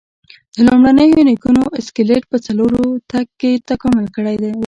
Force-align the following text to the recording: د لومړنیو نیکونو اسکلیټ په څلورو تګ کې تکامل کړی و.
د 0.55 0.57
لومړنیو 0.67 1.25
نیکونو 1.29 1.63
اسکلیټ 1.79 2.23
په 2.31 2.37
څلورو 2.45 2.83
تګ 3.11 3.27
کې 3.39 3.51
تکامل 3.69 4.05
کړی 4.15 4.35
و. 4.41 4.43